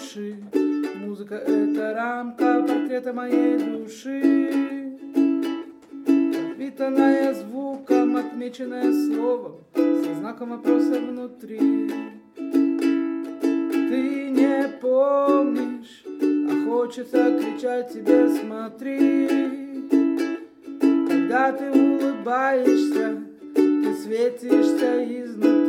глуши 0.00 0.36
Музыка— 0.96 1.34
это 1.46 1.94
рамка 1.94 2.64
портрета 2.66 3.12
моей 3.12 3.58
души. 3.58 4.98
Пропитанная 6.04 7.34
звуком, 7.34 8.16
отмеченная 8.16 8.92
словом 8.92 9.64
Со 9.74 10.14
знаком 10.14 10.50
вопроса 10.50 11.00
внутри. 11.00 11.58
Ты 13.88 14.30
не 14.30 14.68
помнишь, 14.80 16.04
а 16.06 16.64
хочется 16.66 17.38
кричать 17.38 17.92
тебе 17.92 18.28
«Смотри!» 18.28 19.28
Когда 21.08 21.52
ты 21.52 21.70
улыбаешься, 21.70 23.18
ты 23.54 23.94
светишься 23.94 25.04
изнутри 25.04 25.59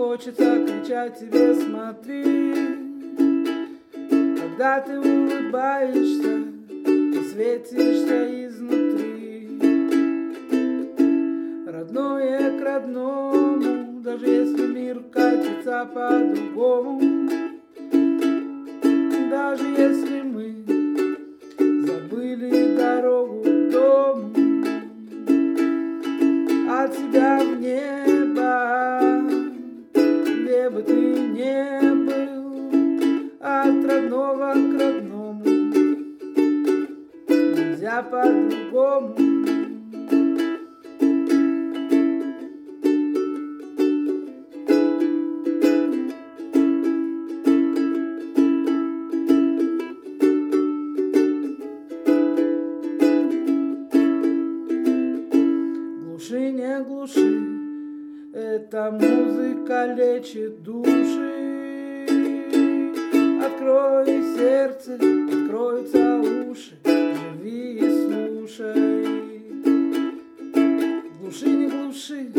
хочется 0.00 0.66
кричать 0.66 1.20
тебе 1.20 1.54
«Смотри!» 1.54 2.54
Когда 4.40 4.80
ты 4.80 4.98
улыбаешься, 4.98 6.44
ты 6.74 7.22
светишься 7.30 8.46
изнутри 8.46 9.48
Родное 11.66 12.58
к 12.58 12.64
родному, 12.64 14.00
даже 14.00 14.26
если 14.26 14.66
мир 14.68 15.00
катится 15.12 15.86
по-другому 15.94 17.28
Даже 19.30 19.64
если 19.64 20.22
мы 20.22 20.64
забыли 21.86 22.74
дорогу 22.74 23.42
к 23.42 23.70
дому 23.70 24.32
От 26.70 26.96
тебя 26.96 27.40
в 27.44 27.60
не 31.50 31.94
был 32.06 33.30
От 33.40 33.84
родного 33.84 34.52
к 34.52 34.80
родному. 34.80 35.44
Нельзя 37.28 38.02
по-другому. 38.02 39.16
Глуши, 56.02 56.52
не 56.52 56.84
глуши, 56.84 57.59
эта 58.32 58.90
музыка 58.92 59.92
лечит 59.94 60.62
души. 60.62 62.06
Открой 63.44 64.22
сердце, 64.36 64.94
откроются 64.94 66.20
уши, 66.20 66.76
живи 66.84 67.78
и 67.78 67.88
слушай. 67.90 69.24
Глуши, 71.20 71.46
не 71.48 71.68
глуши, 71.68 72.30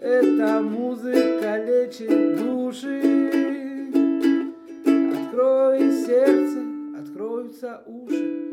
эта 0.00 0.60
музыка 0.60 1.56
лечит 1.64 2.38
души. 2.38 3.00
Открой 5.14 5.90
сердце, 5.90 6.60
откроются 7.00 7.82
уши, 7.86 8.43